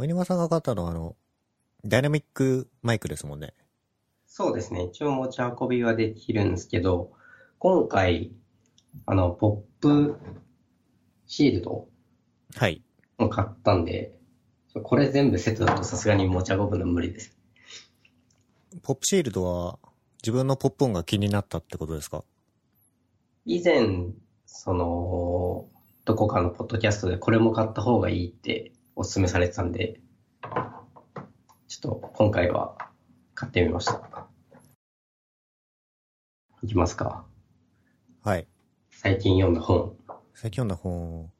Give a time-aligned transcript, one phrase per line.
[0.00, 1.16] お犬間さんが買ったのはあの、
[1.84, 3.52] ダイナミックマイクですもんね。
[4.28, 4.84] そうですね。
[4.84, 7.10] 一応持ち運びはできるんですけど、
[7.58, 8.30] 今回、
[9.06, 10.16] あの、ポップ
[11.26, 11.88] シールド
[12.54, 12.80] はい。
[13.18, 14.14] を買ったんで、
[14.84, 17.36] これ全部セットだとさすがに持ち運ぶの無理です。
[18.84, 19.80] ポップシールドは
[20.22, 22.22] 自分のポップ音が気になったってことですか？
[23.46, 24.12] 以前、
[24.46, 25.66] その、
[26.04, 30.00] どこかのポッドキャストでこれも買った方がいいってお勧めされてたんで、
[31.68, 32.76] ちょっと今回は
[33.32, 34.26] 買ってみました。
[36.64, 37.24] いきますか。
[38.24, 38.48] はい。
[38.90, 39.96] 最近読んだ本。
[40.34, 41.30] 最近読んだ本、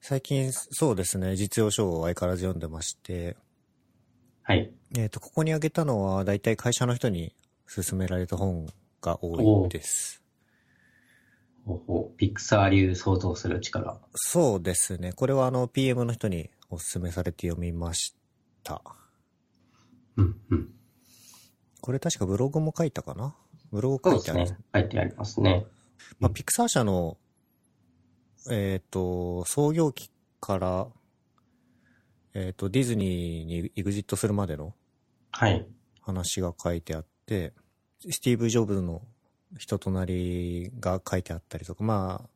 [0.00, 3.36] 最近そうですね、実用書を相変わらず読んでまして、
[4.42, 4.72] はい。
[4.96, 7.32] えっ、と、ここにあげたのは大体会社の人に
[7.66, 8.66] 勧められた本
[9.00, 10.20] が多いです。
[11.64, 14.00] ほうほうピクサー流想像する力。
[14.16, 15.12] そうですね。
[15.12, 18.14] これはあの PM の人にお勧めされて読みまし
[18.62, 18.82] た。
[20.16, 20.68] うん、うん。
[21.80, 23.34] これ確かブログも書いたかな？
[23.70, 24.50] ブログそうです書いてある。
[24.50, 24.56] ね。
[24.74, 25.66] 書いてありますね。
[26.18, 27.16] まあ、ピクサー社の、
[28.50, 30.10] えっ、と、創業期
[30.40, 30.86] から、
[32.34, 34.74] えっ、と、ディズニーにエグジットするまでの
[35.32, 35.66] はい。
[36.00, 37.52] 話が書いてあって、
[38.00, 39.02] スティーブ・ジョブズの
[39.58, 42.28] 人となりが書いてあったりとか、まあ、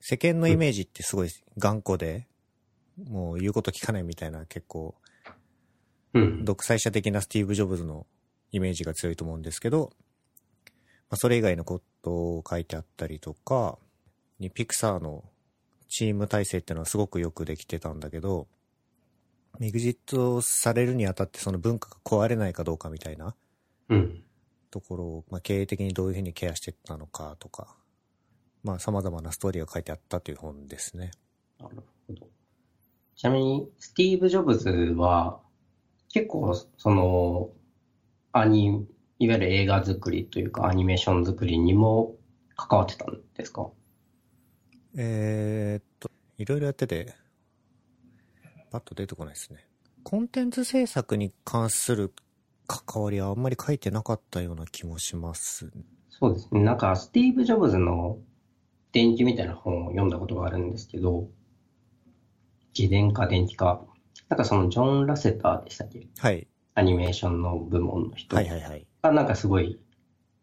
[0.00, 2.26] 世間のイメージってすごい頑固で、
[3.08, 4.94] もう言うこと聞かないみたいな結構
[6.14, 6.44] うん。
[6.44, 8.06] 独裁者的なスティーブ・ジョブズの
[8.52, 9.92] イメージが強いと思うんですけど、
[11.08, 13.78] まあ、それ以外のことを書いてあったりとか、
[14.38, 15.24] にピクサーの
[15.88, 18.48] チーム体制っていうのはすごくよくできてたんだけど、
[19.60, 23.34] エグジットされるにあたってその文化が壊れないかどうかみたいな
[23.88, 24.22] うん。
[24.70, 27.76] ところを、まあ、経営的にどういうふうにケアしてったのかとか、
[28.62, 31.10] まあ様々なストーリーが書いてあったという本ですね。
[31.58, 31.86] なるほど。
[33.20, 35.42] ちなみに、スティーブ・ジョブズは、
[36.08, 37.50] 結構、その、
[38.32, 38.86] アニ、
[39.18, 42.16] いわゆる映画作りというか、アニメーション作りにも
[42.56, 43.68] 関わってたんですか？
[44.96, 47.12] えーっと、いろいろやってて、
[48.70, 49.66] パッと出てこないですね。
[50.02, 52.14] コンテンツ制作に関する
[52.66, 55.70] 関わりはあんまり書いてなかったような気もします。
[56.08, 56.62] そうですね。
[56.62, 58.16] なんか、スティーブ・ジョブズの
[58.92, 61.28] 伝記みたいな本を読んだことがあるんですけど、
[62.78, 63.84] 自伝か伝記か。
[64.28, 66.06] なんかそのジョン・ラセターでしたっけ？
[66.18, 66.46] はい。
[66.74, 68.86] アニメーションの部門の人はいはいはい。
[69.02, 69.80] がなんかすごい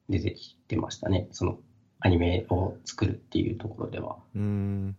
[0.10, 1.28] 出てきてましたね。
[1.32, 1.60] その
[2.00, 4.18] アニメを作るっていうところでは。
[4.36, 4.98] うーん。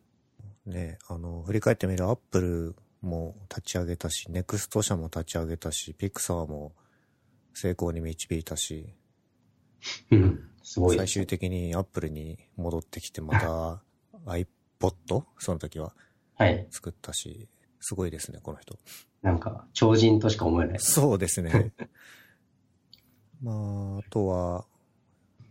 [0.67, 6.73] ねあの、振り返ってみるアップルも立ち上げたし、ネクスト社も立ち上げたし、ピクサーも
[7.55, 8.95] 成功に導いたし、
[10.11, 10.51] うん。
[10.63, 10.97] すごい。
[10.97, 13.83] 最終的にアップルに戻ってきてまた
[14.27, 15.25] iPod?
[15.39, 15.95] その時は
[16.39, 16.67] はい。
[16.71, 17.49] 作ったし、
[17.81, 18.79] すごいですね、この人。
[19.23, 20.79] なんか、超人としか思えない。
[20.79, 21.73] そうですね。
[23.43, 24.65] まあ、あとは、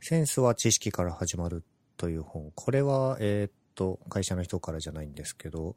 [0.01, 1.63] センスは知識から始まる
[1.97, 2.51] という本。
[2.55, 5.75] これは、えーっと、会社の人からじゃないんですけど、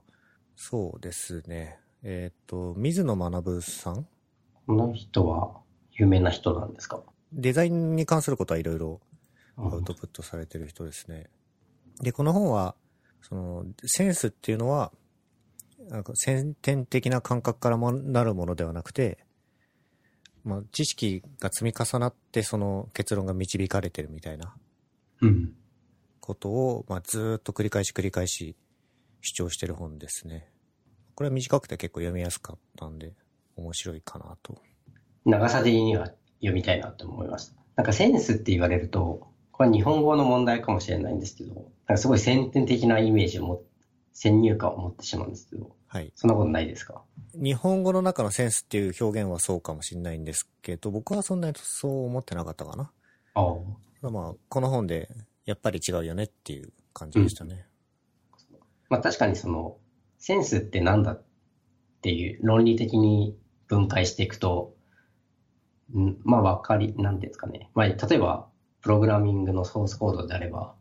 [0.57, 1.79] そうですね。
[2.03, 4.07] えーっと、水野学さん？
[4.67, 5.61] この人は
[5.93, 7.03] 有名な人なんですか？
[7.33, 9.01] デザインに関することはいろいろ
[9.57, 11.29] アうんウトプットされてる人ですね。
[12.01, 12.75] で、この本は、
[13.23, 14.93] その、センスっていうのは、
[15.89, 19.19] なんか先天的な感覚からもなるものではなくて、
[20.45, 24.55] まあ、知識が積み重なってその結論が導かれてるみたいな
[25.21, 25.55] うん。
[26.21, 28.57] ことを、まあ、ずーっと繰り返し繰り返し
[29.21, 30.49] 主張してる本ですね。
[31.15, 33.13] これは短くて結構読みやすかったんで、
[33.57, 34.57] 面白いかなと。
[35.25, 36.07] 長さ的には
[36.41, 37.55] 読みたいなって思いました。
[37.77, 43.63] なんかセンスって言われると、これは日本語の問題かもしれないんですけど、なんかすごい先天的なイメージをも、
[44.13, 46.13] 先入観を持ってしまうんですけど、はい。
[46.15, 47.03] そんなことないですか？
[47.35, 52.91] 日本語の中のセンスっていう表現はそうかもしれないんですけど、僕はそんなにそう思ってなかったかな。
[53.35, 53.47] あ
[54.03, 54.11] あ。
[54.11, 55.09] まあ、この本で
[55.45, 57.67] やっぱり違うよねっていう感じでしたね。
[58.89, 59.77] まあ確かにその、
[60.19, 61.23] センスってなんだっ
[62.03, 63.37] ていう論理的に
[63.67, 64.75] 分解していくと、
[65.95, 67.71] んまあわかり、なんていうんですかね。
[67.75, 68.49] まあ例えば、
[68.81, 70.75] プログラミングのソースコードであれば、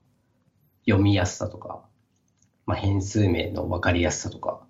[0.85, 1.85] 読みやすさとか、
[2.69, 4.61] まあ変数名のわかりやすさとか、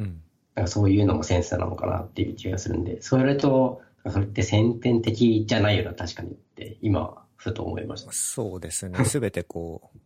[0.00, 0.20] うん。
[0.56, 8.10] なんかそういうのもセンスなのかなっていう気がするんで、それと、それって先天的じゃないよな、確かにって、今、ふと思いました。
[8.10, 8.98] そうですね。
[9.06, 9.98] すべてこう、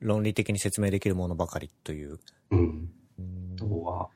[0.00, 2.18] 論理的に説明できるものばかりという。
[2.50, 2.90] うん。
[3.16, 4.08] うんあとは、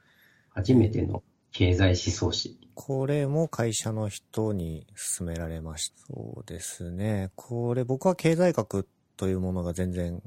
[0.48, 1.22] 初めての
[1.52, 2.58] 経済思想史。
[2.74, 5.98] これも会社の人に勧められました。
[6.06, 7.30] そうですね。
[7.36, 10.20] これ僕は経済学というものが全然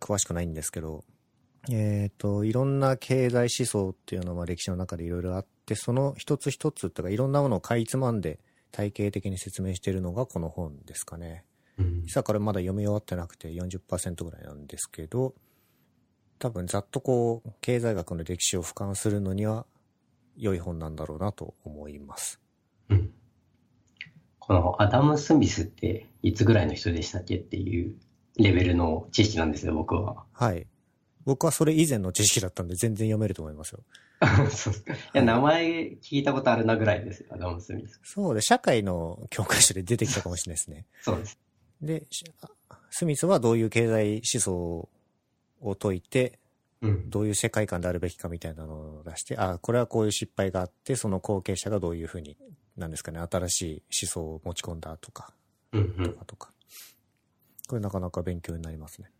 [0.00, 1.04] 詳しくないんですけど、
[1.70, 8.40] えっ、と、いろんな経済思想っていうのはまあ歴史の中でいろいろあって、その一つ一つとかいろんなものをかいつまんで
[8.72, 11.44] 体系的に説明しているのがこの本ですかね。
[11.78, 15.34] うん実はこれまだ読み終わってなくて40%ぐらいなんですけど、
[16.38, 19.64] 多分ざっとこう、経済学の歴史を俯瞰するのには
[20.36, 22.40] 良い本なんだろうなと思います。
[22.88, 23.12] うん
[24.44, 27.94] このアダム・スミスっていつぐらいの人でしたっけっていう
[28.36, 30.24] レベルの知識なんですよ、僕は。
[30.32, 30.66] はい。
[31.24, 33.80] 僕はそれ以前の知識だったんで全然読めると思いますよ。
[34.50, 35.66] そうですかいや、名前
[36.00, 38.00] 聞いたことあるなぐらいですよ、アダム・スミス。
[38.04, 40.86] そうで、社会の教科書で出てきたかもしれないですね。
[41.00, 41.38] そうです。
[41.80, 42.24] で、し
[42.90, 44.88] スミスはどういう経済思想
[45.60, 46.38] を解いて、
[46.82, 47.10] うん。
[47.10, 52.36] どういう世界観であるべきかみたいなのを出して、あ、これはこういう失敗があって、その後継者がどういうふうに、
[52.76, 55.32] なんですかね、新しい思想を持ち込んだとか、
[55.72, 56.52] うんうんとかとか。
[57.68, 59.10] これなかなか勉強になりますね。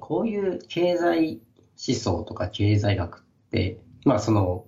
[0.00, 1.40] こういう経済
[1.88, 4.66] 思想とか経済学って、まあその、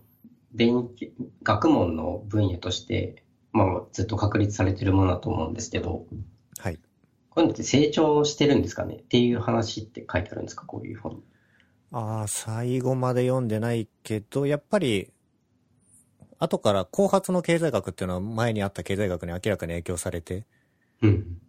[0.54, 1.08] 勉強、
[1.42, 6.06] 学問の分野として、まあずっと確立されてるものだと思うんですけど、
[6.58, 6.78] はい。
[7.30, 8.94] こういうのって成長してるんですかね？
[8.96, 10.64] っていう話って書いてあるんですか？
[10.66, 11.22] こういう本。
[11.90, 15.10] ああ、最後まで読んでないけど、やっぱり、
[16.38, 20.46] 後から後発の経済学っていうのは前にあった経済学に明らかに影響されて、
[21.02, 21.40] うん。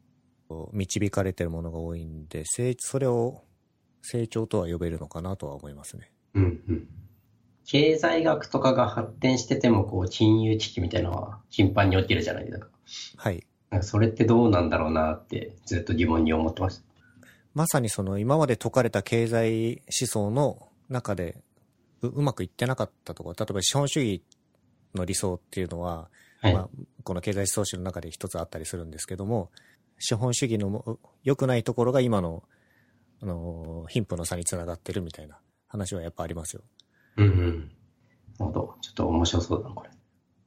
[0.72, 3.44] 導かれてるものが多いんで、成それを
[4.02, 6.12] 成長とは呼べるのかなとは思いますね。
[6.34, 6.88] うんうん。
[7.66, 12.68] 経済学とかが発展してても、こう、金融危機みたいなのは頻繁に起きるじゃないですか。
[13.18, 13.46] はい。
[13.70, 16.84] なんかそれってどうなんだろうなってずっと疑問に思ってました。
[17.54, 21.42] まさにその今まで説かれた経済思想の中で
[22.02, 24.24] ううまくいってなかったところ、例えば資本主義
[24.96, 26.10] の理想っていうのは、
[26.42, 26.54] はい。
[26.54, 26.70] まあ、
[27.04, 29.52] この経済思想史の中で一つあったりするんですけども、
[29.98, 32.44] 資本主義のも良くないところが今の、
[33.22, 36.62] あの、貧富の差につながってるみたいな話はやっぱありますよ。
[37.18, 37.72] うんうん。
[38.40, 38.76] なるほど。
[38.82, 39.90] ちょっと面白そうだな、これ。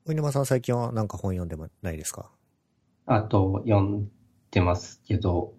[0.06, 2.30] 小沼さん最近はなんか本読んでもないですか？
[3.06, 4.10] あと、読ん
[4.50, 5.54] でますけど、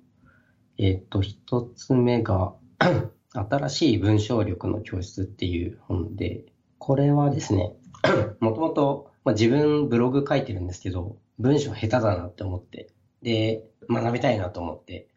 [0.77, 2.55] えっ、と、一つ目が、
[3.33, 6.45] 新しい文章力の教室っていう本で、
[6.77, 7.75] これはですね、
[8.39, 12.89] もともと、まあ、自分ブログ書いてるんですけど、文章下手だなって思って、
[13.21, 15.07] で、学びたいなと思って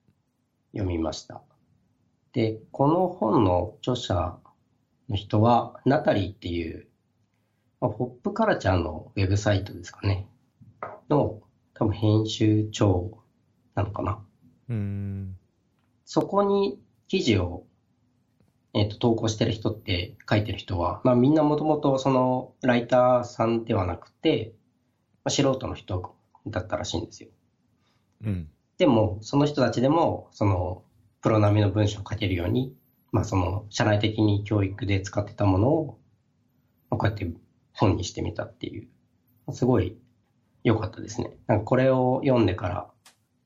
[0.73, 1.43] 読みました。
[2.37, 4.37] で、この本の著者
[5.09, 6.87] の人は、ナタリーっていう、
[7.81, 10.29] まあ、ポップカルチャーのウェブサイトですかね、
[11.09, 11.41] の
[11.73, 13.25] 多分編集長
[13.75, 14.23] なのかな。
[14.69, 15.39] うーん。
[16.05, 16.79] そこに
[17.09, 17.65] 記事を、
[18.75, 24.53] えっと投稿してる人って書いてる人は、まあみんなもともとそのライターさんではなくて、
[25.25, 26.15] まあ、素人の人
[26.49, 27.31] だったらしいんですよ。
[28.25, 28.51] うん。
[28.77, 30.83] でも、その人たちでも、その、
[31.27, 32.73] プロ並みの文章を書けるように、
[33.11, 35.99] まあその、社内的に教育で使ってたものを、
[36.89, 37.29] まあ、こうやって
[37.73, 39.99] 本にしてみたっていう、すごい
[40.63, 41.37] 良かったですね。
[41.49, 42.87] なんかこれを読んでから、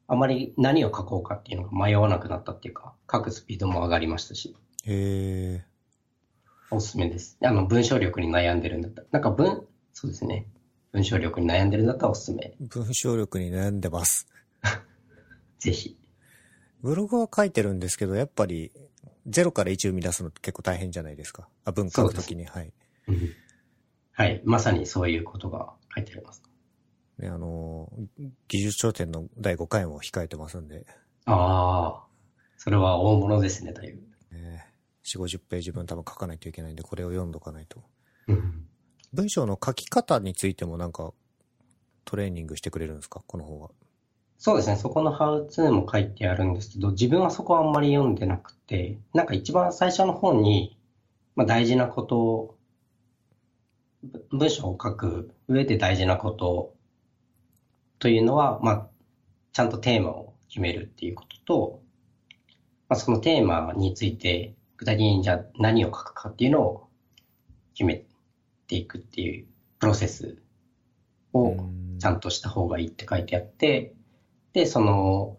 [0.08, 4.54] あまり何を書こうかっていうのが迷わなくなったっていうか、書くスピードも上がりましたし、
[4.84, 5.64] へえ。
[6.70, 7.38] おすすめです。
[7.42, 10.44] あの、文章力に悩んでるんだったら、なんか文、そうですね。
[10.92, 12.52] 文章力に悩んでるんだったらおすすめ。
[12.60, 14.28] 文章力に悩んでます。
[15.60, 15.99] ぜひ。
[16.82, 18.72] ブログは書いてるんですけど、やっぱり、
[19.26, 21.48] ゼロから1生み出すのって結構大変じゃないですか。
[21.64, 22.72] あ、文書くときに、はい。
[23.08, 23.16] うん
[24.12, 24.42] はい。
[24.44, 26.42] まさにそういうことが書いてあります。
[27.18, 27.90] ね、あの、
[28.48, 30.84] 技術書店の第5回も控えてますんで、
[31.24, 32.06] ああ、
[32.58, 34.02] それは大物ですね、だいぶ。
[34.36, 34.66] ね、
[35.04, 37.82] 4、50ページ分多分書かないといけないんで、これを読んどかないと。
[38.26, 38.66] うん。
[39.12, 41.12] 文章の書き方についてもなんか、
[42.04, 43.22] トレーニングしてくれるんですか？
[43.26, 43.70] この本は。
[44.42, 50.78] そうですね、そこのハウツーも書いてあるんですけど、自分はそこはあんまり読んでなくて、なんか一番最初の本に、
[51.36, 52.58] まあ、大事なことを、
[54.02, 56.74] ぶ文章を書く上で大事なこと
[57.98, 58.88] というのは、まあ、
[59.52, 61.82] ちゃんとテーマを決めるっていうことと、
[62.88, 66.88] まあ、そのテーマについて具体的にじゃあ何を書くかっていうのを
[67.74, 68.06] 決め
[68.68, 69.46] ていくっていう
[69.78, 70.42] プロセス
[71.34, 71.56] を
[71.98, 73.94] ちゃんとした方がいいって書いてあって、
[74.52, 75.38] で、その、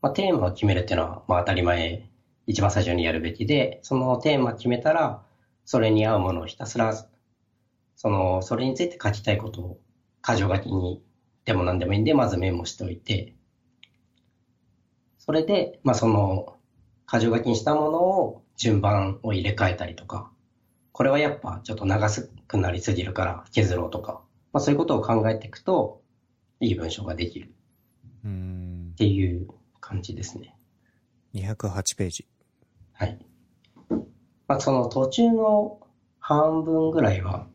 [0.00, 2.08] まあ、テーマを決めるっていうのは、まあ、当たり前、
[2.46, 5.22] 一番最初にやるべきで、そのテーマ決めたら、
[5.64, 6.94] それに合うものをひたすら、
[7.96, 9.80] その、それについて書きたいことを、
[10.26, 11.02] 箇条書きに
[11.44, 13.34] でも何でもいいんで、まずメモしておいて、
[15.18, 16.56] それで、まあ、その、
[17.10, 20.30] 箇条書きにしたものを順番を入れ替えたりとか、
[20.92, 24.20] これはやっぱちょっと長すくなりすぎるから削ろうとか、
[24.52, 26.02] まあ、そういうことを考えていくと、
[26.60, 27.54] いい文章ができる。
[28.92, 28.94] っ。
[28.96, 29.48] ていう
[29.80, 30.56] 感じですね。
[31.34, 32.26] 208ページ。
[32.92, 33.18] はい。
[34.48, 35.80] まあ、その途中の
[36.18, 37.46] 半分ぐらいは、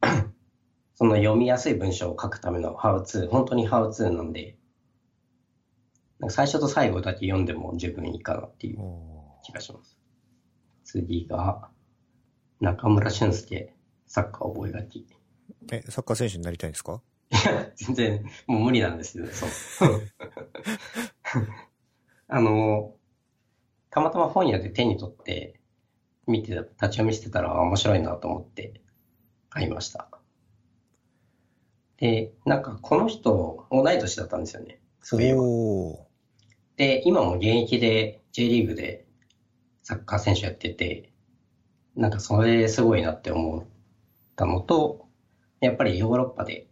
[0.94, 4.56] その読みやすい文章を書くためのハウツー、本当にハウツーなんで、
[6.18, 8.78] なんか最初と最後だけ読んでも十分いいかなっていう
[9.44, 9.98] 気がします。
[10.84, 11.68] 次が、
[12.60, 13.74] 中村俊介、
[14.06, 15.06] サッカー覚え書き。
[15.72, 17.02] え、サッカー選手になりたいんですか？
[17.32, 19.48] いや、全然、もう無理なんですよ、そう。
[22.28, 22.94] あの、
[23.90, 25.58] たまたま本屋で手に取って、
[26.26, 28.80] 見てた、立ち読みしてたら面白いなと思って
[29.50, 30.08] 買いました。
[31.96, 34.80] で、なんかこの人、同い年だったんですよね。
[35.00, 35.32] そうい
[36.76, 39.06] で、今も現役で J リーグで
[39.82, 41.12] サッカー選手やってて、
[41.96, 43.64] なんかそれすごいなって思っ
[44.36, 45.06] たのと、
[45.60, 46.66] やっぱりヨーロッパで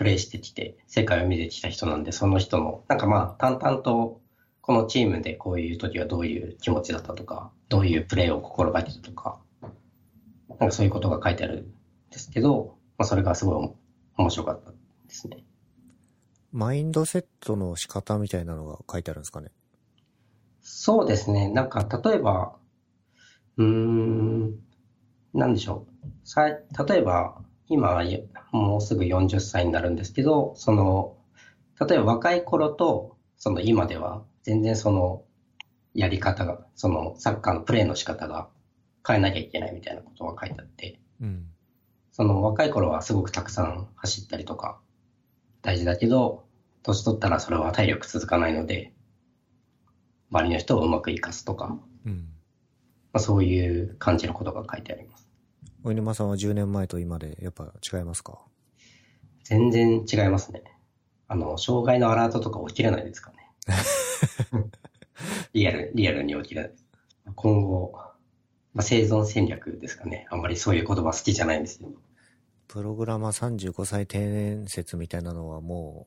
[0.00, 4.22] プレーしてきて、世界を見てきた人なんで、その人の、なんかまあ淡々と、
[4.62, 9.38] このチームでこういう時はどういう気持ちだったとか、どういうプレーを心がけたとか、
[10.48, 11.74] なんかそういうことが書いてあるん
[12.10, 13.70] ですけど、まあそれがすごい
[14.16, 14.76] 面白かったで
[15.10, 15.44] すね。
[16.50, 19.50] マインドセットの仕方みたいなのが書いてあるんですかね？
[20.62, 21.50] そうですね。
[21.50, 22.56] なんか、例えば、
[23.58, 24.58] うーん、
[25.34, 26.08] なんでしょう。
[26.24, 28.18] さい例えば、今はや
[28.50, 31.16] もうすぐ40歳になるんですけど、その、
[31.80, 35.24] 例えば若い頃と、その今では、全然その、
[35.94, 38.48] やり方が、その、サッカーのプレーの仕方が
[39.06, 41.46] 変えなきゃいけないみたいなことが書いてあって、うん。
[42.12, 44.80] その若い頃はすごくたくさん走ったりとか
[45.62, 46.44] 大事だけど、
[46.82, 48.92] 年取ったらそれは体力続かないので、
[50.30, 52.28] 周りの人をうまく活かすとか、まうん。
[53.12, 55.29] あ、そういう感じのことが書いてあります。
[55.82, 58.38] お犬間さんは10年前と今でやっぱ違いますか？
[59.44, 60.62] 全然違いますね。
[61.26, 63.36] あの、障害のアラートとか起きれないですかね。
[65.52, 66.72] リアル、リアルに起きれ。
[67.34, 67.92] 今後、
[68.74, 70.26] まあ、生存戦略ですかね。
[70.30, 71.92] あんまりそういう言葉好きじゃないんですけど。
[72.68, 76.06] プログラマー35歳定年説みたいなのはも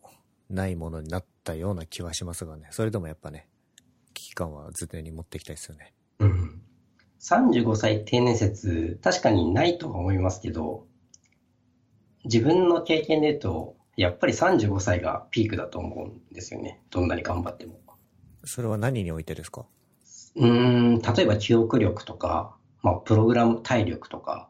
[0.49, 2.67] うないものになったような気はしますがね。
[2.71, 3.49] それでもやっぱね、
[4.13, 5.93] 危機感は常に持っていきたいですよね。
[7.31, 7.49] うん。
[7.49, 10.85] 35歳定年説、確かにないとは思いますけど、
[12.25, 16.81] 自分の経験で言うと、やっぱり35歳がピークだと思うんですよね。
[16.89, 17.79] どんなに頑張っても。
[18.43, 19.65] それは何においてですか？
[20.35, 24.49] うーん、例えば記憶力とか、まあ、プログラム体力とか、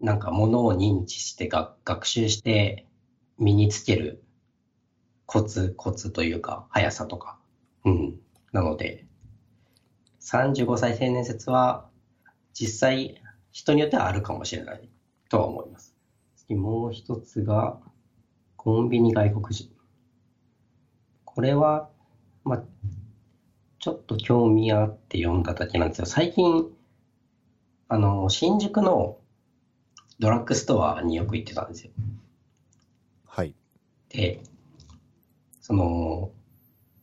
[0.00, 2.86] なんかものを認知してが学習して
[3.38, 4.22] 身につける
[5.26, 7.38] コツ、コツというか、速さとか。
[7.84, 8.20] うん。
[8.52, 9.06] なので、
[10.20, 11.88] 35歳定年説は、
[12.58, 13.20] 実際、
[13.52, 14.88] 人によってはあるかもしれない
[15.28, 15.94] とは思います。
[16.36, 17.78] 次もう一つが、
[18.56, 19.68] コンビニ外国人。
[21.26, 21.90] これは、
[22.44, 22.62] まあ、
[23.78, 26.06] ちょっと興味あって読んだだけなんですよ。
[26.06, 26.64] 最近、
[27.88, 29.18] あの、新宿の
[30.18, 31.90] ドラッグストアによく行ってたんですよ。
[33.26, 33.54] はい。
[34.08, 34.40] で、
[35.60, 36.30] その、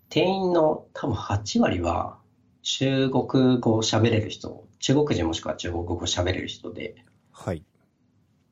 [0.09, 2.17] 店員の多分8割は
[2.63, 6.95] 中国語を喋れる人、中国人もしくは中国語を喋れる人で、
[7.31, 7.63] はい。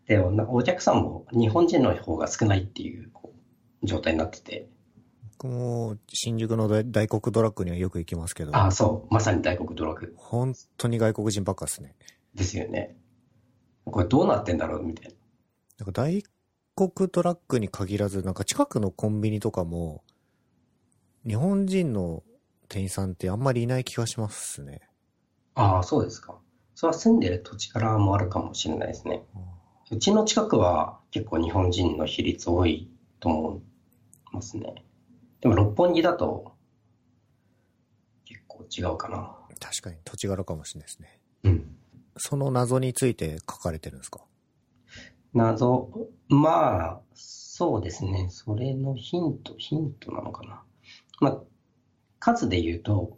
[0.07, 3.11] で、なお客さんも日本人の方が少ないっていう
[3.83, 4.69] 状態になってて、
[5.37, 11.95] 僕も新宿の大大黒ドラッグにはよく行きますけど、ああ、そう、まさに大黒ドラッグ本当に外国人ばっかですね。
[12.33, 12.95] ですよね。
[13.83, 15.15] これどうなってんだろうみたいな。
[15.79, 16.23] なんか大
[16.77, 20.01] 黒ドラッグに限らず、なんか近くのコンビニとかも、
[21.27, 22.23] 日本人の
[22.69, 24.79] 店員さんってあんまりいない気がしますね。
[25.55, 26.39] ああ、そうですか。
[26.75, 29.23] それは住んでる土地からもあるかもしれないですね。
[29.91, 32.89] うちの近くは結構日本人の比率多い
[33.19, 33.61] と思い
[34.33, 34.85] ますね。
[35.41, 36.53] でも六本木だと
[38.25, 39.35] 結構違うかな。
[39.59, 41.19] 確かに土地柄かもしれないですね。
[41.43, 41.75] うん。
[42.17, 44.21] その謎について書かれてるんですか？
[45.33, 45.89] 謎、
[46.29, 48.27] まあ、そうですね。
[48.29, 50.63] それのヒント、ヒントなのかな。
[51.19, 51.37] まあ、
[52.19, 53.17] 数で言うと、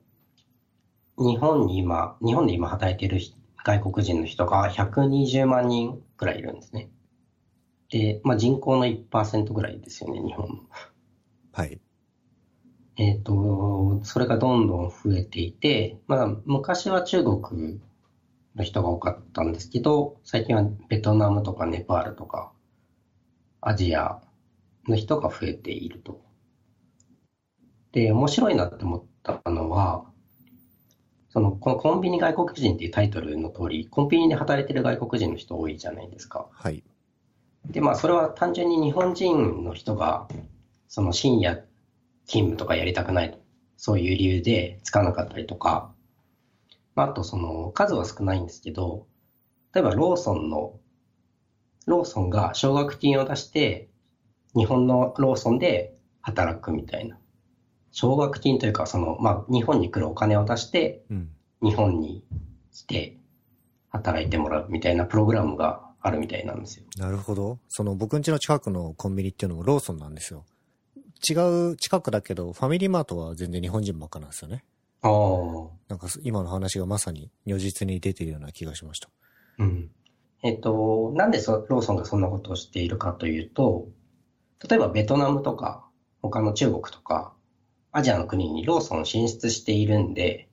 [1.17, 6.89] 日本に今、日本で今働いている人外国人の人が120万人くらいいるんですね。
[7.89, 10.55] で、まあ人口の1%ぐらいですよね、日本の。
[11.53, 11.79] はい。
[12.97, 17.79] えっ、と、それがどんどん増えていて、まあ昔は中国
[18.55, 22.51] の人が多かったんですけど、最近はベトナムとかネパールとか、
[23.61, 24.21] アジア
[24.87, 26.21] の人が増えていると。
[27.93, 30.05] で、面白いなって思ったのは、
[31.33, 36.47] その、このコンビニ外国人っていうタイトルの通り、コンビニで働いてる外国人の人多いじゃないですか。
[36.51, 36.83] はい。
[37.65, 40.27] で、まあ、それは単純に日本人の人が、
[40.87, 41.55] その深夜
[42.27, 43.35] 勤務とかやりたくない、
[43.77, 45.91] そういう理由でつかなかったりとか、
[46.93, 49.07] まあ、あとその数は少ないんですけど、
[49.73, 50.79] 例えばローソンの、
[51.87, 53.89] ローソンが奨学金を出して、
[54.55, 57.17] 日本のローソンで働くみたいな。
[57.93, 61.03] 奨学金というか、その、まあ、日本に来るお金を出して、
[61.61, 62.25] 日本に
[62.71, 63.19] 来て
[63.89, 66.85] 働いてもらうみたいなプログラムがあるみたいなんですよ。
[66.97, 67.59] なるほど。
[67.69, 70.43] その僕ん家の近くのコンビニっていうのもローソンなんですよ。
[71.29, 71.33] 違
[71.71, 74.65] う、近くだけど、ファミリーマートは全然日本人ばっかなんですよね。
[75.03, 75.11] ああ。
[75.87, 79.09] なんか今の話がまさに如実に出ているような気がしました。
[79.59, 79.91] うん。
[80.41, 83.87] えっ、と、なんでそローソンがそんなことをしているかというと、
[84.67, 85.87] 例えばベトナムとか、
[86.23, 87.33] 他の中国とか、
[87.95, 90.49] アジアの国にローソン進出しているんで、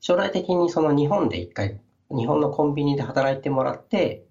[0.00, 1.78] 将来的にその日本で一回、
[2.10, 4.24] 日本のコンビニで働いてもらって、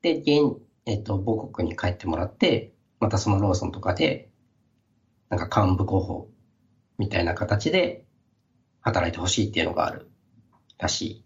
[0.00, 4.30] で、現、えっ、と、母国に帰ってもらって、またそのローソンとかで、
[5.28, 6.28] なんか幹部候補
[6.96, 8.06] みたいな形で
[8.80, 10.10] 働いてほしいっていうのがある
[10.78, 11.24] らしい。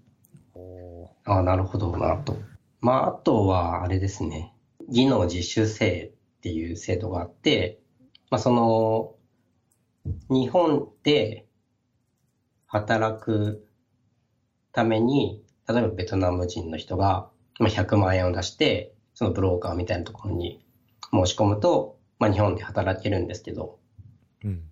[1.25, 2.37] ああ、なるほどなと。
[2.81, 4.53] まあ、あとは、あれですね。
[4.89, 7.79] 技能実習生っていう制度があって、
[8.29, 9.14] まあ、その、
[10.29, 11.47] 日本で
[12.67, 13.67] 働く
[14.73, 17.31] ために、例えばベトナム人の人が
[17.61, 20.65] 100万円を出して、そのブローカーみたいなところに
[21.13, 23.79] 申し込むと、まあ、日本で働けるんですけど、
[24.43, 24.63] うん、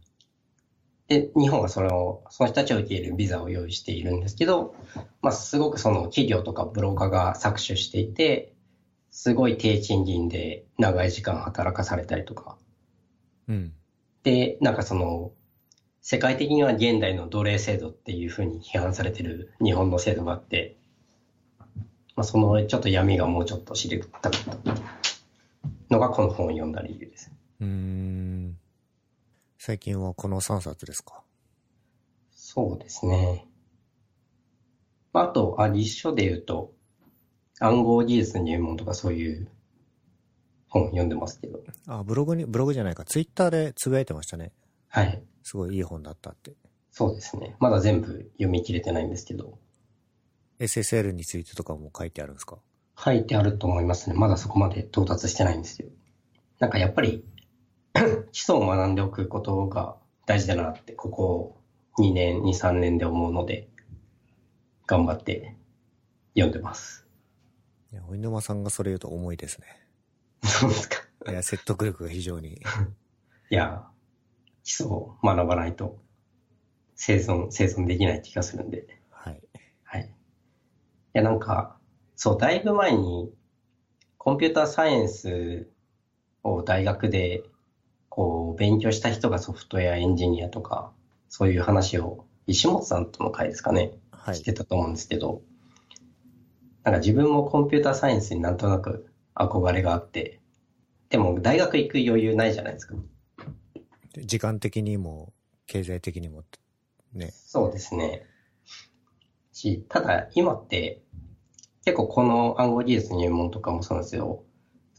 [1.09, 4.75] で、日本はその、その人たちを受け入れるビザを用意しているんですけど、
[5.21, 8.55] まあ、すごくその企業とかブローカーが搾取していて、
[9.11, 12.57] すごい低賃金で長い時間働かされたりとか。
[13.49, 13.73] うん。
[14.23, 15.33] で、なんかその、
[16.01, 20.77] 世界的には現代の奴隷制度っていうふうに批判されてる日本の制度があって、
[22.17, 24.57] まあ、そのちょっと闇がもうちょっと知りたかった
[25.91, 27.31] のがこの本を読んだ理由です。
[27.61, 28.59] うん。
[29.59, 31.23] 最近はこの3冊ですか？
[32.33, 33.47] そうですね。
[35.13, 36.73] あと、あ、立書で言うと、
[37.61, 39.49] 暗号技術入門とかそういう
[40.73, 41.61] 本読んでますけど。
[41.87, 44.53] あ、ブログに、ブログじゃないか、ツイッターでつぶやいてましたね。
[44.89, 45.23] はい。
[45.43, 46.53] すごいいい本だったって。
[46.91, 47.57] そうですね。
[47.61, 49.59] まだ全部読み切れてないんですけど。
[50.59, 52.59] SSL についてとかも書いてあるんですか？
[52.99, 54.17] 書いてあると思いますね。
[54.17, 55.89] まだそこまで到達してないんですよ。
[56.59, 57.25] なんかやっぱり
[58.33, 61.57] 基礎を学んでおくことが大事だなって、ここ
[61.99, 63.69] 2年、2、3年で思うので、
[64.87, 65.57] 頑張って
[66.35, 67.07] 読んでます。
[67.93, 69.67] いや、お沼さんがそれ言うと重いですね。
[70.45, 70.97] そうですか。
[71.29, 72.55] いや、説得力が非常に。
[72.55, 73.87] いや、
[74.65, 75.99] 基礎を学ばないと
[76.95, 79.01] 生存、生存できない気がするんで。
[79.11, 79.43] はい。
[79.85, 80.05] はい。
[80.05, 80.09] い
[81.13, 81.79] や、なんか、
[82.17, 83.33] そう、だいぶ前に、
[84.19, 85.69] コンピューターサイエンス
[86.43, 87.45] を大学で
[88.15, 90.93] こう、勉強した人がソフトウェアエンジニアとか、
[91.31, 95.41] そういう話を、石本さんとの会ですかね、はい、してたと思うんですけど、
[96.85, 100.41] なんか自分もコンピューターサイエンスになんとなく憧れがあって、
[101.09, 102.95] でも大学行く余裕ないじゃないですか。
[104.17, 105.33] 時間的にも、
[105.67, 106.45] 経済的にも、
[107.13, 107.31] ね。
[107.33, 108.27] そうですね。
[109.53, 111.03] し、ただ今って、
[111.85, 114.45] 結構この暗号技術入門とかもそうなんですよ。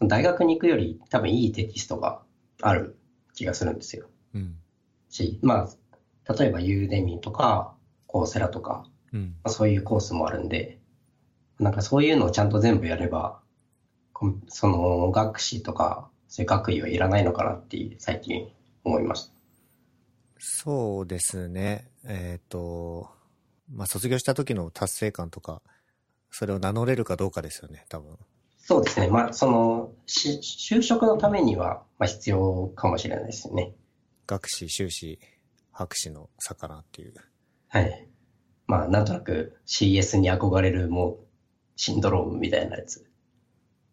[0.02, 2.22] 大学に行くより多分いいテキストが
[2.62, 2.98] ある
[3.34, 4.08] 気がするんですよ。
[4.34, 4.58] うん、
[5.10, 7.76] し、まあ、例えばユーデミーとか、
[8.08, 10.80] コーセラとか、うん、まあ、そういうコースもあるんで、
[11.60, 13.42] なんかそういうのをちゃんと全部やれば、
[14.48, 18.48] その学士とか、そういう学位はいらないのかなって最近
[18.84, 19.34] 思いました。
[20.40, 21.90] そうですね。
[22.06, 23.10] えっ、ー、と、
[23.72, 25.62] まあ、卒業した時の達成感とか、
[26.32, 28.18] それを名乗れるかどうかですよね、多分。
[28.58, 29.08] そうですね。
[29.08, 33.74] まあ、その、し就職のためには、まあ、必要かもしれないですよね。
[34.28, 35.20] 学士、修士、
[35.72, 37.14] 博士の差かなっていう。
[37.68, 38.08] はい。
[38.68, 41.18] まあ、なんとなく CS に憧れるもう、
[41.76, 43.06] シンドロームみたいなやつ。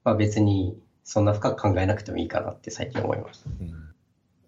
[0.04, 3.50] まあ別に、そんな深く考えなくてもいいかなって最近思いました。
[3.50, 3.94] うん。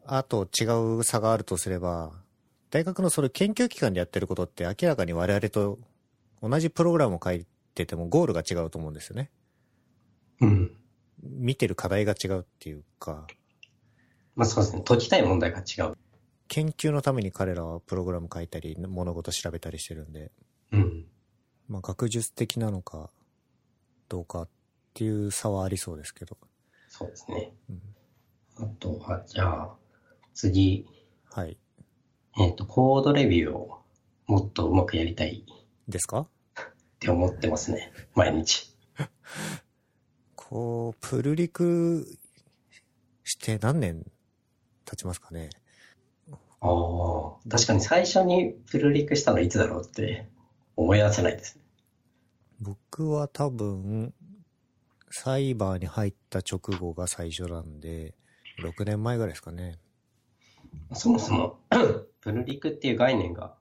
[0.06, 0.64] あと違
[0.98, 2.12] う差があるとすれば、
[2.70, 5.78] 大学のそれ研究機関でやってることって明らかに我々と
[6.42, 9.30] 同じプログラムを書いててもゴールが違うと思うんですよね。
[10.40, 10.76] うん。
[11.22, 13.26] 見てる課題が違うっていうか。
[14.34, 14.82] まあそうですね。
[14.84, 15.94] 解きたい問題が違う。
[16.48, 20.32] 研究のために彼らはプログラム書いたり、物事調べたりしてるんで。
[20.72, 21.06] うん。
[21.68, 23.10] まあ学術的なのか、
[24.08, 24.48] どうかっ
[24.94, 26.36] ていう差はありそうですけど。
[26.88, 27.52] そうですね。
[28.58, 29.74] うん、あとは、じゃあ、
[30.34, 30.86] 次。
[31.30, 31.56] はい。
[32.38, 33.80] えっ、ー、と、コードレビューを
[34.26, 35.44] もっとうまくやりたい。
[35.88, 36.20] ですか？
[36.20, 36.26] っ
[37.00, 37.92] て思ってますね。
[38.14, 38.70] 毎日。
[40.36, 42.18] こう、プルリク
[43.24, 44.10] して何年
[44.84, 45.50] 経ちますかね？
[46.30, 46.36] あ
[46.68, 50.28] あ、確かに最初にプルリクしたのいつだろうって
[50.76, 51.62] 思い出せないですね。
[52.60, 54.14] 僕は多分、
[55.12, 58.14] サイバーに入った直後が最初なんで、
[58.62, 59.78] 6年前ぐらいですかね。
[60.94, 61.58] そもそも、
[62.20, 63.54] プルリクっていう概念が、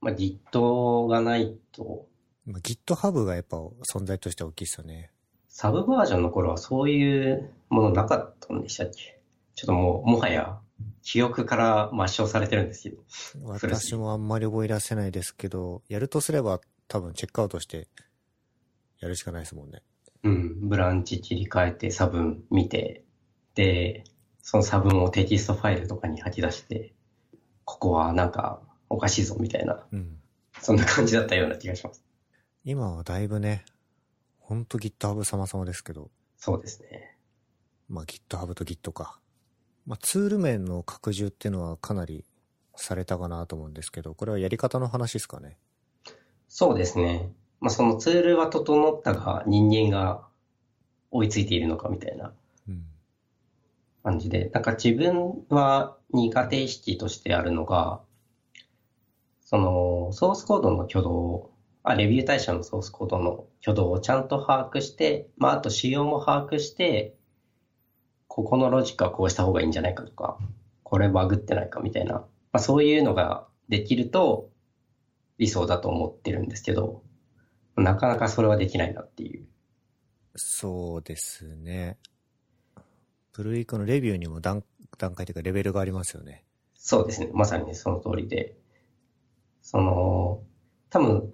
[0.00, 2.06] まあ、Git がないと、
[2.46, 3.56] まあ、GitHub がやっぱ
[3.92, 5.10] 存在として大きいですよね。
[5.48, 9.20] サブバージョンの頃はそういうものなかったんでしたっけ？
[9.54, 10.58] ちょっともう、もはや、
[11.02, 13.02] 記憶から抹消されてるんですけど。
[13.44, 17.88] 私もあんまり覚え出せないですけど、やるとすれば多分チェックアウトして
[19.00, 19.82] やるしかないですもんね。
[20.24, 23.04] うん、ブランチ切り替えて差分見て、
[23.54, 24.04] で、
[24.40, 26.92] その差分をテキストファイルとかに吐き出して、
[27.64, 30.18] ここはなんかおかしいぞみたいな、うん。
[30.60, 32.04] そんな感じだったような気がします。
[32.64, 33.64] 今はだいぶね、
[34.38, 37.16] ほんと GitHub 様々ですけど、そうですね。
[37.88, 39.18] まあ GitHub と Git か。
[39.86, 42.24] まあツール面の拡充っていうのはかなり
[42.76, 45.58] されたかなと思うんですけど、これはやり方の話ですかね。
[46.48, 47.32] そうですね。
[47.62, 50.26] まあそのツールは整ったが人間が
[51.12, 52.32] 追いついているのかみたいな
[52.68, 52.84] うん。
[54.02, 58.00] 感じで、なんか自分は苦手意識としてあるのが、
[59.40, 61.50] そのソースコードの挙動、
[61.84, 67.14] あ、レビュー対象のソースコードの挙動をちゃんと把握して、まああと仕様も把握して、
[68.26, 70.38] ここのロジックはこうした方がいいんじゃないかとか、
[70.82, 74.50] これバグってないかみたいな、まあそういうのができると
[75.38, 77.02] 理想だと思ってるんですけど、
[77.82, 79.46] なかなかそれはできないなっていう。
[80.36, 81.98] そうですね。
[83.32, 84.64] プルリクのレビューにも段
[84.98, 86.44] 段階というかレベルがありますよね。
[86.74, 87.30] そうですね。
[87.32, 88.56] まさにねその通りで。
[89.62, 90.42] その、
[90.90, 91.32] 多分、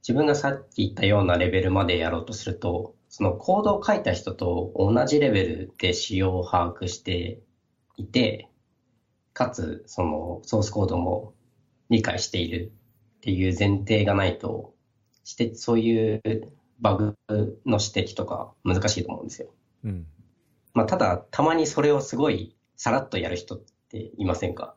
[0.00, 7.40] 自分がさっき言ったようなレベルまでやろうとすると、そのコードを書いた人と同じレベルで仕様を把握して
[7.96, 8.48] いて、
[9.32, 11.34] かつ、そのソースコードも
[11.90, 12.72] 理解している
[13.16, 14.75] っていう前提がないと、
[15.26, 16.22] して、そういう
[16.80, 17.16] バグ
[17.66, 19.48] の指摘とか難しいと思うんですよ。
[19.84, 20.06] うん。
[20.72, 23.60] まあ、ただ、たまにそれをすごいさらっとやる人っ
[23.90, 24.76] ていませんか？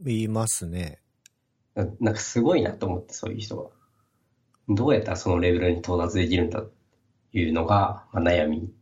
[0.00, 1.00] 言いますね。
[1.76, 3.70] ななんかすごいなと思って、そういう人が。
[4.68, 6.70] どうやったらそのレベルに到達できるんだっ
[7.32, 8.72] ていうのが、まあ、悩み。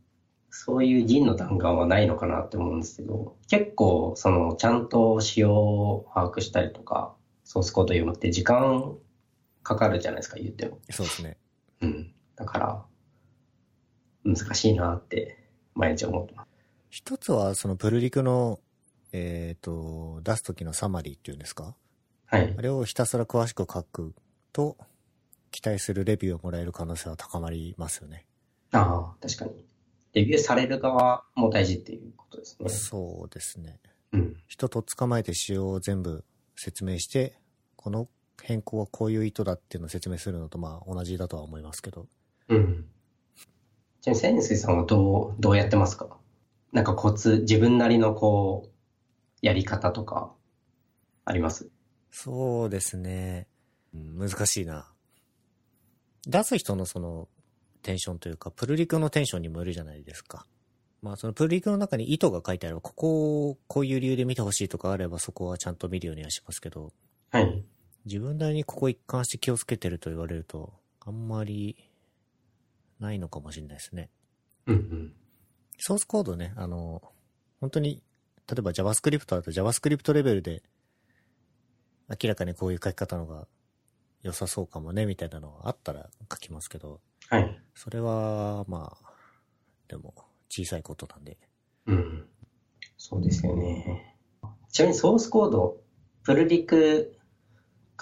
[0.49, 7.15] そういう銀の弾丸はないのかなって思うんですけど、結構、その、ちゃんと仕様を把握したりとか、
[7.45, 8.97] ソースコード読むって時間
[9.63, 10.79] かかるじゃないですか、言っても。
[10.91, 11.39] そうですね。
[11.81, 12.15] うん。
[12.37, 12.85] だから、
[14.25, 15.39] 難しいなって、
[15.75, 16.49] 毎日思ってます。
[16.91, 18.61] 一つは、そのプルリクの、
[19.13, 21.75] えっ、と、出す時のサマリーっていうんですか？
[22.27, 22.63] はいあ。
[22.63, 24.15] れをひたすら詳しく書く
[24.53, 24.77] と、
[25.51, 28.27] 期待するレビューをもらえる可能性は高まりますよね。
[28.73, 29.67] ああ、確かに。
[30.15, 32.69] レビューされる側も大事っていうことですね。
[32.69, 33.81] そうですね。
[34.13, 34.37] うん。
[34.47, 36.25] 人と捕まえて仕様を全部
[36.57, 37.39] 説明して、
[37.77, 38.09] この
[38.43, 42.07] 変更はこういう意図だっていうのを説明するのとまあ同じだとは思いますけど。
[42.49, 42.85] うん。
[44.01, 46.09] ちなみに、潜水さんはどう、どうやってますか？
[46.73, 48.71] なんかコツ、自分なりのこう、
[49.47, 50.33] やり方とか、
[51.25, 51.71] あります？
[52.11, 53.47] そうですね。
[53.95, 54.91] うん難しいな。
[56.27, 57.29] 出す人のその
[57.83, 60.47] テンションというか、プルリクのテンションにもよるじゃないですか。
[61.01, 66.93] まあそのプルリクの中に意図が書いてあれば、ここをこういう理由で見てほしいとかあればそこはちゃんと見るようにはしますけど、
[67.31, 67.65] はい。
[68.05, 71.77] 自分なりにここ一貫して気をつけてると言われると、あんまり
[73.01, 74.11] ないのかもしれないですね。
[74.67, 75.13] うんうん。
[75.79, 77.03] ソースコードね、あの、
[77.61, 78.03] 本当に、
[78.49, 80.63] 例えば JavaScript だと JavaScript レベルで、
[82.09, 83.47] 明らかにこういう書き方のが
[84.23, 87.63] 良さそうかもね、みたいなのがあったら書きますけど、はい。
[87.75, 89.13] それは、まあ、
[89.89, 90.15] でも、
[90.49, 91.39] 小さいことなんで。
[91.87, 92.29] うん。
[92.99, 94.17] そうですよね。
[94.71, 95.81] ちなみにソースコード、
[96.23, 97.17] プルリク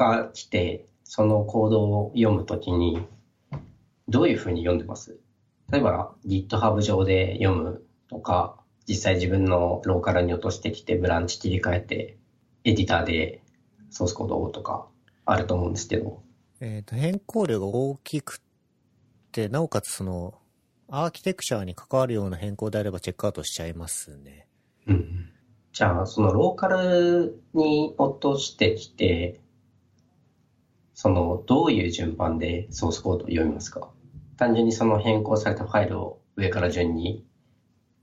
[0.00, 3.06] が来て、そのコードを読むときに、
[4.08, 5.18] どういうふうに読んでます？
[5.70, 8.56] 例えば GitHub 上で読むとか、
[8.88, 12.18] 実際自分のローカルに落としてきてブランチ切り替えて、
[12.64, 13.42] エディターで
[13.90, 14.86] ソースコードをとか
[15.26, 16.22] あると思うんですけど、
[16.60, 18.40] えっ、と、変更量が大きく
[19.32, 20.34] て、なおかつその、
[20.88, 24.46] アーキテクチャに関わるような変更であればチェックアウトしちゃいますね。
[24.86, 25.30] うん。
[25.72, 29.40] じゃあ、そのローカルに落としてきて、
[31.02, 33.88] その、どういう順番でソースコードを読みますか？
[34.36, 37.24] 単純にその変更されたファイルを上から順に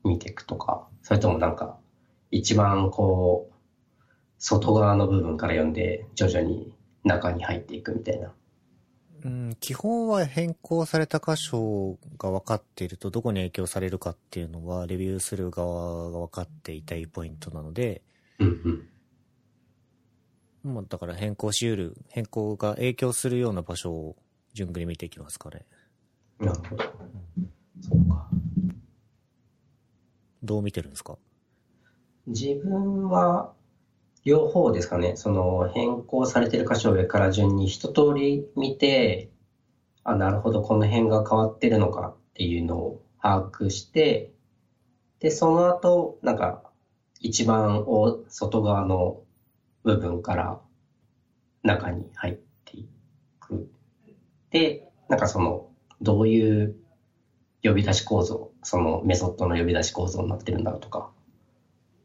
[0.04, 1.78] 見ていくとか、それともなんか、
[2.32, 3.54] 一番こう、
[4.40, 8.34] 外側の部分から読んで、徐々に中に入っていくみたいな。
[9.24, 18.02] うん、基本は変更された箇所が分かっているとどこに影響されるかっていうのはレビューする側が分かっていたいポイントなので、
[18.40, 18.88] うんうん。
[20.64, 24.16] まあ、だから変更し得る、変更が影響するような場所を
[24.54, 25.66] 順繰り見ていきますかね。
[26.40, 26.84] なるほど。
[27.82, 28.28] そうか。
[30.44, 31.18] どう見てるんですか？
[32.28, 33.54] 自分は、
[34.26, 35.16] 両方ですかね。
[35.16, 39.30] その変更されてる箇所を上から順に一通り見て、
[40.04, 44.34] あ、なるほど、この辺が変わってるのかっていうのを把握して、
[45.20, 46.64] で、その後、なんか、
[47.20, 49.22] 一番お外側の
[49.88, 50.62] 部分から
[51.64, 52.90] 中に入ってい
[53.40, 53.72] く。
[54.50, 55.72] で、なんかその、
[56.02, 56.76] どういう
[57.64, 61.10] 呼び出し構造、そのメソッドの呼び出し構造になってるんだろうとか、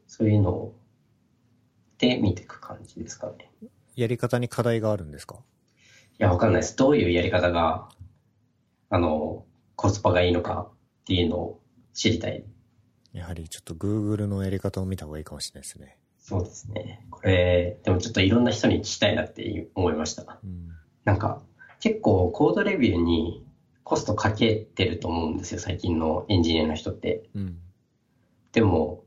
[0.07, 0.75] そういうのを、
[1.97, 3.51] で見ていく感じですかね。
[3.95, 5.35] やり方に課題があるんですか？
[5.35, 6.75] いや、わかんないです。
[6.75, 7.89] どういうやり方が、
[8.89, 11.61] あの、コスパがいいのかっていうのを
[11.93, 12.45] 知りたい。
[13.11, 15.97] やはりちょっと Google のやり方を見た方がいいかもしれないですね。
[16.23, 17.05] そうですね。
[17.11, 20.39] これ、でもちょっといろんな人に聞きたいなって思いました。
[20.41, 20.69] うん。
[21.03, 21.41] なんか、
[21.81, 23.43] 結構コードレビューに
[23.83, 27.23] コストかけてると思うんですよ、最近のエンジニアの人って。
[27.35, 27.57] うん。
[28.53, 29.03] でも、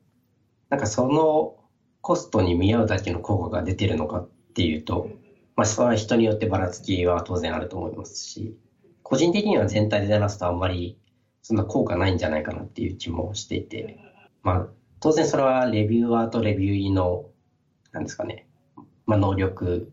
[0.68, 1.54] なんかその
[2.02, 5.08] コストに見合うだけの効果が出てるのかっていうと、
[5.56, 8.54] まあそれは人によってばらつきは当然あると思いますし、
[9.02, 10.98] 個人的には全体で出すとあんまり
[11.40, 13.98] そんな効果ないんじゃないかなっていう気もしていて、
[14.42, 14.68] まあ
[15.00, 17.26] 当然それはレビューアーとレビューイの、
[17.92, 18.46] なんですかね、
[19.06, 19.92] まあ能力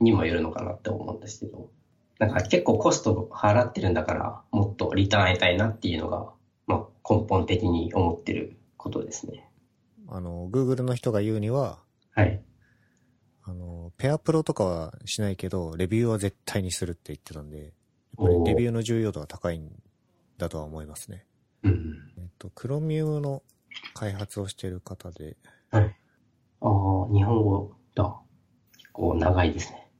[0.00, 1.70] にもよるのかなって思うんですけど、
[2.18, 6.32] なんか結構コスト払ってるんだからもっとリターン得たいなっていうのが、
[6.66, 9.50] まあ根本的に思ってることですね。
[10.08, 11.78] あの、Google の人が言うには、
[12.14, 12.42] はい。
[13.42, 17.72] あの、ペアプロとかはしないけど、レビューは絶対にするって言ってたんで、やっ
[18.18, 19.70] ぱりレビューの重要度は高いん
[20.38, 21.26] だとは思いますね。
[21.62, 22.12] うん。
[22.18, 23.42] えっと、クロミウムの
[23.94, 25.36] 開発をしている方で、
[25.70, 25.84] はい。
[26.60, 28.20] ああ、日本語だ。
[28.78, 29.90] 結構長いですね。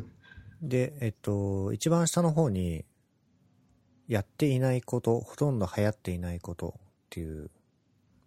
[0.62, 2.84] で、えっと、一番下の方に、
[4.06, 7.50] やっていないこと、ほとんど流行っていないことっていう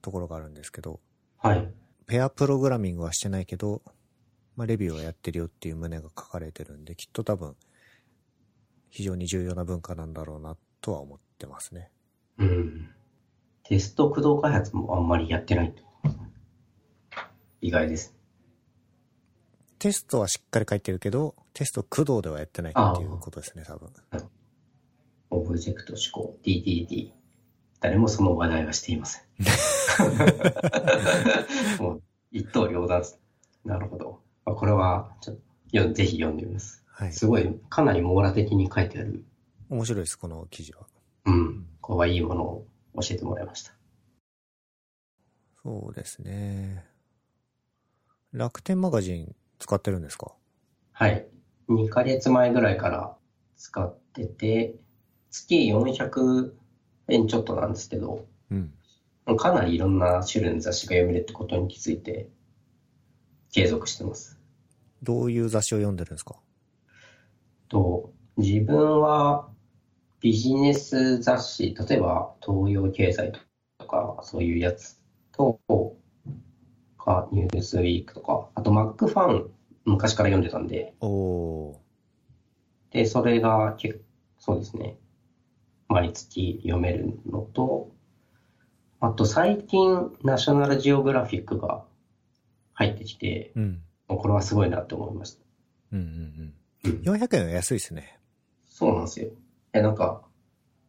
[0.02, 1.00] ところがあるんですけど、
[1.38, 1.74] はい。
[2.08, 3.84] ペアプログラミングはしてないけど、
[4.56, 7.56] まあ、レビューはやってるよっていう旨が書かれてるんで、きっと多分、
[8.90, 11.92] 非常に重要な文化なんだろうなとは思ってますね。
[12.40, 12.90] うん。
[13.68, 15.84] テスト駆動開発もあんまりやってないと。
[17.60, 18.16] 意外です。
[19.78, 23.90] テストはしっかり書いてるけど、テスト駆動ではやってないっていうことですね、多分。
[25.32, 27.12] オブジェクト思考、DDD。
[27.82, 29.24] 誰もその話題はしていません。
[31.84, 32.02] もう、
[32.32, 33.04] 一刀両断。
[33.66, 34.22] なるほど。
[34.46, 35.42] まあこれは、ちょっと
[35.78, 36.86] よ、ぜひ読んでみます。
[36.88, 37.12] はい。
[37.12, 39.26] すごい、かなり網羅的に書いてある。
[39.70, 40.88] 面白いです、この記事は。
[41.26, 41.68] うん。
[41.82, 42.68] これはいいものを
[43.02, 43.72] 教えてもらいました。
[45.64, 46.86] そうですね。
[48.32, 50.34] 楽天マガジン使ってるんですか？
[50.94, 51.28] はい。
[51.70, 53.16] 2ヶ月前ぐらいから
[53.58, 54.76] 使ってて、
[55.30, 56.54] 月400
[57.10, 58.74] 円ちょっとなんですけど、うん。
[59.38, 62.30] かなりいろんな種類の雑誌が読めるってことに気づいて、
[63.52, 64.40] 継続してます。
[65.04, 66.36] どういう雑誌を読んでるんですか？
[67.68, 69.50] と、自分は
[70.20, 73.32] ビジネス雑誌、例えば東洋経済
[73.78, 75.00] とかそういうやつ
[75.32, 75.60] と、
[77.08, 79.50] か、ニュースウィークとか、あとマックファン
[79.86, 80.94] 昔から読んでたんで。
[82.92, 84.04] で、それが結
[84.40, 84.98] そうですね。
[85.88, 87.92] 毎月読めるのと、
[89.00, 91.86] あと最近、ナショナルジオグラフィックが
[92.74, 93.82] 入ってきて、うん。
[94.08, 95.44] これはすごいなって思いました。
[95.94, 96.54] うんうん
[96.86, 97.22] うんうん。
[97.22, 98.20] 400円は安いですね。
[98.66, 99.30] そうなんですよ。
[99.78, 100.22] え、なんか、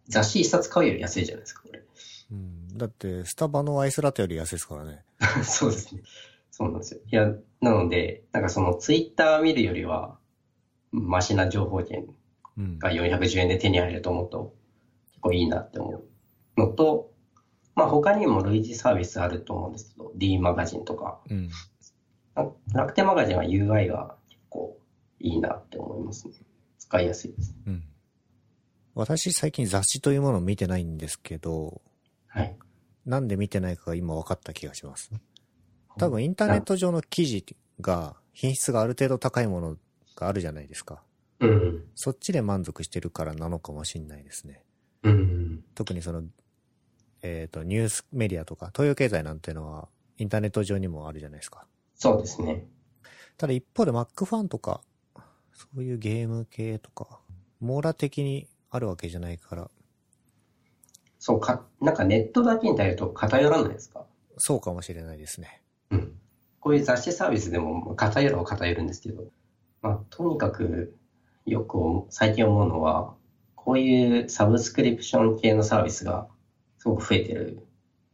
[0.08, 1.82] 雑誌一冊買うより安いじゃないですか、これ。
[2.30, 2.78] うん。
[2.78, 5.04] だって、スタバのアイスラテより安いですからね。
[5.44, 6.02] そうですね。
[6.50, 7.00] そうなんですよ。
[7.06, 7.26] いや、
[7.60, 10.18] なので、なんかそのツイッター見るよりは、
[10.90, 12.14] マシな情報源
[12.56, 12.78] うん。
[12.78, 14.54] が410円で手に入ると思うと、
[15.10, 15.90] 結構いいなって思
[16.56, 17.12] うのと、
[17.74, 21.48] まあ他にも類似サービスあると思うんですけど、D マガジンとか、うん。
[22.34, 24.78] あ楽天マガジンは UI が結構
[25.20, 26.34] いいなって思いますね。
[26.78, 27.54] 使いやすいです。
[27.66, 27.84] うん。
[28.98, 31.82] 私、最近雑誌というものを見てないんですけど、
[32.26, 32.56] はい。
[33.06, 35.12] なんで見てないかが今分かった気がします。
[35.98, 37.44] 多分インターネット上の記事
[37.80, 39.76] が品質がある程度高いもの
[40.16, 41.00] があるじゃないですか。
[41.38, 41.84] うん。
[41.94, 44.64] そっちで満足してるからなのかもしれないですね。
[45.04, 45.62] うん。
[45.76, 46.24] 特にその、
[47.22, 51.68] えっ、と、ニュースメディアとか、東洋経済なんていうのはインターネット上にもあるじゃないですか。
[51.94, 52.66] そうですね。
[53.36, 54.80] ただ一方で Mac ファンとか、
[55.52, 57.20] そういうゲーム系とか、
[57.60, 59.70] 網羅的にあるわけじゃないから、
[61.18, 64.06] そうか、なんかネットだけに頼ると偏らないですか？
[64.36, 65.62] そうかもしれないですね。
[65.90, 66.18] うん。
[66.60, 69.24] こういう雑誌サービスでも偏るは偏るんですけど、
[69.82, 70.96] まあ、とにかく
[71.46, 71.78] よく
[72.10, 73.14] 最近思うのは、
[73.54, 76.28] こういうサブスクリプション系のサービスが
[76.78, 77.66] すごく増えてる、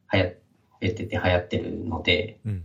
[0.07, 0.35] はや、増
[0.83, 2.65] えてて流行ってるので、うん。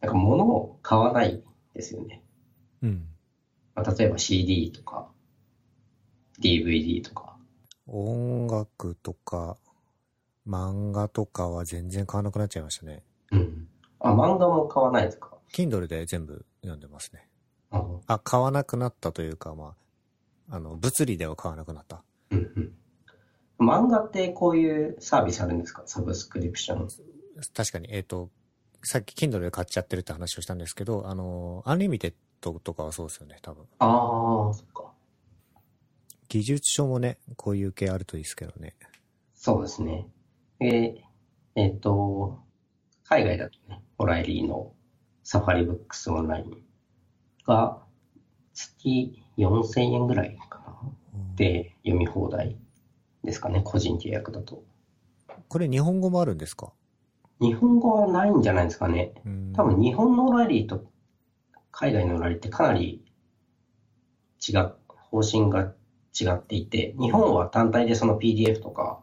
[0.00, 1.42] なんか物を買わない
[1.74, 2.22] ですよね。
[2.82, 3.06] うん。
[3.74, 5.08] まあ、例えば CD とか、
[6.40, 7.36] DVD とか。
[7.86, 9.56] 音楽とか、
[10.46, 13.02] 漫画とかは全然買わなくなっちゃいましたね。
[13.32, 13.68] うん。
[14.00, 17.28] あ、漫画も買わないですか Kindle で全部読んでますね。
[17.70, 19.74] ああ、買わなくなったというか、ま
[20.50, 22.02] あ、あの、物理では買わなくなった。
[22.30, 22.38] うん
[23.58, 23.66] うん。
[23.66, 25.82] 漫画ってこういうサービスあるんですか？
[25.86, 26.88] サブスクリプション。
[27.54, 28.30] 確かに、えっ、と、
[28.84, 33.64] さっき Kindle で買っちゃってるって話をしたんですけど、あの、アンリミテッドとかはそうですよね、多分。
[33.80, 34.87] ああ、そっか。
[36.28, 38.74] 技術書もね、こういう系あるといいですけどね。
[39.34, 40.06] そうですね。
[40.58, 41.02] で、
[41.54, 42.38] えっ、と、
[43.04, 44.72] 海外だとね、オライリーの
[45.24, 46.62] サファリブックスオンライン
[47.46, 47.82] が
[48.52, 50.76] 月4000円ぐらいかな。
[51.36, 52.56] で、読み放題
[53.24, 54.62] ですかね、個人契約だと。
[55.48, 56.72] これ日本語もあるんですか？
[57.40, 59.14] 日本語はないんじゃないですかね。
[59.24, 60.90] うん多分日本のオライリーと
[61.70, 63.04] 海外のオライリーってかなり
[64.46, 65.72] 違う、方針が
[66.24, 69.00] 違っていて、日本は単体でその PDF とか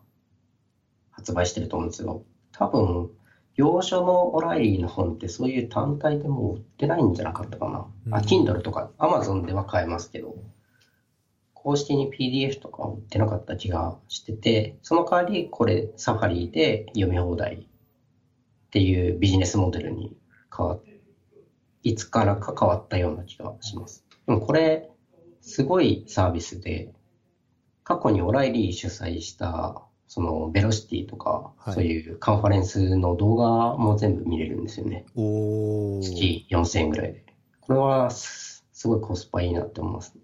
[1.11, 2.23] 発売してると思うんですよ。
[2.51, 3.09] 多分、
[3.55, 7.87] 洋書のオライリーの本ってそういう単体でもう売ってないんじゃなかったかな。
[8.11, 10.35] あ、うん Kindle とか Amazon では買えますけど、
[11.53, 20.15] 公式に PDF とか売ってなかった気がしてて、その代わりこれサファリで読み放題っていうビジネスモデルに
[20.55, 20.81] 変わっ
[21.85, 24.03] いつからか変わったような気がします。
[24.25, 24.89] でもこれ、
[25.41, 26.91] すごいサービスで、
[27.85, 35.05] 過去にオライリー主催した、そのベロシティとか、はいそういうカンファレンスの動画も全部見れるんですよね。
[35.15, 36.01] おー。
[36.01, 37.23] 月4000円ぐらいで。
[37.61, 40.15] これはすすごいコスパいいなって思います。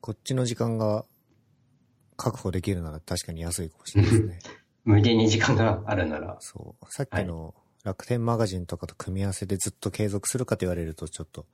[0.00, 1.04] こっちの時間が
[2.16, 4.38] 確保できるなら確かに安いかもしれないですね。
[4.84, 6.92] 無限に時間があるなら、そう。
[6.92, 11.46] さっきの楽天マガジンとかと組み合わせでずっと継続するかと言われるとちょっと、ね、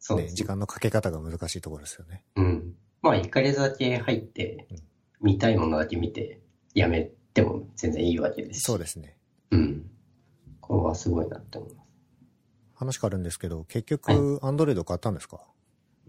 [0.00, 0.28] そうね。
[0.28, 2.24] 時間のかけ方が難しいところですよね。
[2.34, 2.74] うん。
[3.02, 4.78] まあ、1ヶ月だけ入ってうん、
[5.22, 6.40] 見たいものだけ見て、
[6.74, 8.62] やめても全然いいわけですし。
[8.64, 9.16] そうですね。
[9.50, 9.90] うん。
[10.60, 11.86] これはすごいなって思います。
[12.74, 15.40] 話変わるんですけど、結は局、アンドロイド買ったんですか？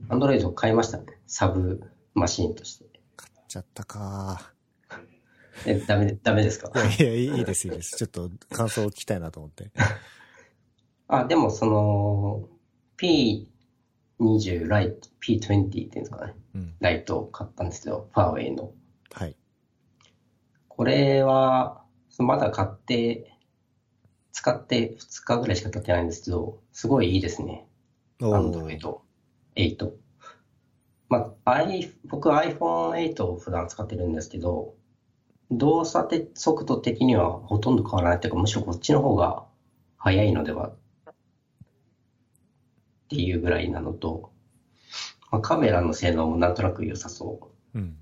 [0.09, 1.05] アンドロイド買いましたね。
[1.27, 2.85] サブマシンとして。
[3.15, 4.53] 買っちゃったか
[5.65, 6.71] え、ダメで、ダメですか？
[6.99, 7.97] いや、いや、いいです、いいです。
[7.97, 9.71] ちょっと感想を聞きたいなと思って。
[11.07, 12.47] あ、でもその、
[14.21, 16.35] P20 ライト、P20 っていうんですかね。
[16.53, 16.73] うん。
[16.79, 18.07] ライトを買ったんですよ。
[18.13, 18.71] ファーウェイの。
[19.11, 19.35] はい。
[20.67, 21.81] これは、
[22.19, 23.33] まだ買って、
[24.31, 27.67] 使って2日ぐらいしか経ってないんですけど、すごいいいですね。
[28.21, 29.01] おアンドロイド
[29.55, 29.91] 8。
[31.09, 34.75] まあ、I、僕は iPhone8 を普段使ってるんですけど、
[35.49, 39.43] 動作的速度的にはほとんど変わらないというか、むしろこっちの方が
[39.97, 40.71] 早いのでは
[43.11, 44.31] っていうぐらいなのと、
[45.31, 47.97] まあ、カメラの性能もなんとなく良さそうん。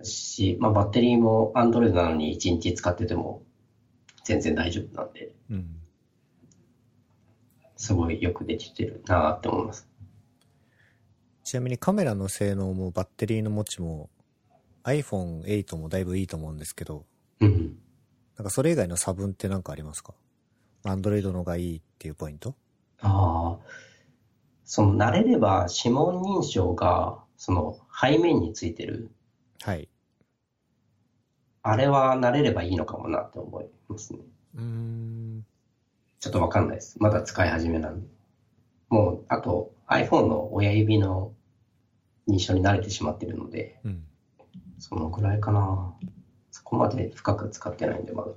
[0.00, 3.42] うし、まあ、バッテリーも Android なのに1日使ってても
[4.24, 5.76] 全然大丈夫なんで、うん。
[7.76, 9.86] すごいよくできてるなって思います。
[11.44, 14.08] ちなみにカメラの性能もバッテリーの持ちも
[14.84, 17.04] iPhone8 もだいぶいいと思うんですけど、
[17.40, 17.78] うん。
[18.36, 20.14] なんかそれ以外の差分って何かありますか
[20.84, 22.54] ?Android のがいいっていうポイント？
[23.00, 23.87] ああ、
[24.68, 29.10] その慣れれば指紋認証がその背面についてる、
[29.62, 29.88] はい。
[31.62, 34.18] あれは慣れればいいのかもなって思いますね。
[34.56, 35.46] うーん。
[36.20, 36.96] ちょっとわかんないです。
[37.00, 38.08] まだ使い始めなんで。
[38.90, 41.32] もう、あと iPhone の親指の
[42.28, 44.04] 認証に慣れてしまってるので、うん。
[44.78, 45.94] そのぐらいかな。
[46.50, 48.32] そこまで深く使ってないんで、まだ。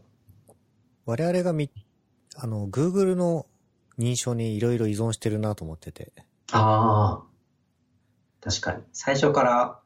[1.06, 1.70] 我々がみ、
[2.38, 3.48] あの、Google の
[4.02, 6.12] 認証にいろいろ依存してるなと思ってて。
[6.52, 7.24] ああ、
[8.42, 8.84] 確かに。
[8.94, 9.80] 最初から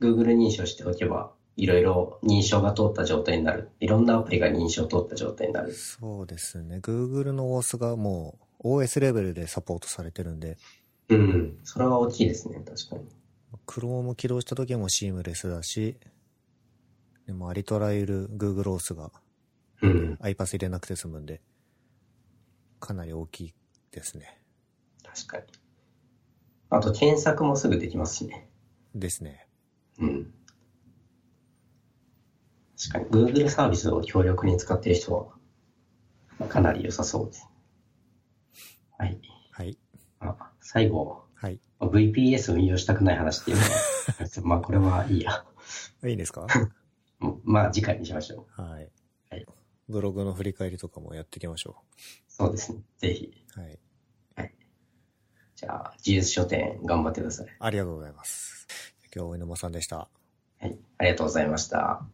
[0.00, 3.70] Google 認証しておけば、いろいろ認証が通った状態になる。
[3.80, 5.72] いろんなアプリが認証通った状態になる。
[5.72, 6.78] そうですね。
[6.78, 10.56] Google の OS がもう OS レベルでサポートされてるんで、
[11.08, 11.58] うん。
[11.64, 13.08] それは大きいですね、確かに。
[13.66, 15.96] Chrome 起動した時もシームレスだし、
[17.26, 19.10] でもありとあらゆる Google OS が
[19.82, 20.18] うん。
[20.20, 21.40] iPass 入れなくて済むんで、
[22.78, 23.54] かなり大きい
[23.90, 24.40] ですね。
[25.02, 25.44] 確かに。
[26.70, 28.48] あと、検索もすぐできますしね。
[28.94, 29.48] ですね。
[29.98, 30.34] うん。
[32.80, 35.14] 確かに、Google サービスを強力に使っている人
[36.38, 37.48] は、かなり良さそうです。
[38.98, 39.20] はい。
[39.50, 39.78] はい。
[40.20, 41.60] あ最後、はい。
[41.80, 43.68] まあ VPS 運用したくない話っていうのは、
[44.44, 45.44] まあこれはいいや。
[46.04, 46.46] いいですか？
[47.44, 48.62] まあ次回にしましょう。
[48.62, 48.90] はい。
[49.88, 51.76] はいブログの振り返りとかもやっていきましょ
[52.28, 52.80] そうですね。
[52.98, 53.32] ぜひ。
[53.56, 53.60] う。
[53.60, 53.78] はい。
[55.56, 57.46] じゃあ、自立書店頑張ってください。
[57.58, 58.66] ありがとうございます。
[59.14, 59.96] 今日は大沼さんでした。
[59.96, 60.78] はい。
[60.98, 62.06] ありがとうございました。